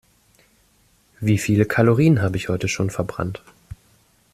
Wie 1.19 1.37
viele 1.37 1.65
Kalorien 1.67 2.23
habe 2.23 2.35
ich 2.35 2.49
heute 2.49 2.67
schon 2.67 2.89
verbrannt? 2.89 3.43